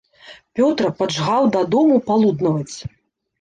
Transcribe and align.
Пётра 0.59 0.89
паджгаў 1.01 1.43
да 1.57 1.61
дому 1.75 2.01
палуднаваць. 2.09 2.77